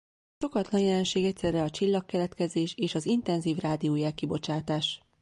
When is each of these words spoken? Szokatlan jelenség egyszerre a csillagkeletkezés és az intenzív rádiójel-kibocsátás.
Szokatlan 0.37 0.81
jelenség 0.81 1.23
egyszerre 1.25 1.61
a 1.63 1.69
csillagkeletkezés 1.69 2.75
és 2.75 2.95
az 2.95 3.05
intenzív 3.05 3.57
rádiójel-kibocsátás. 3.57 5.01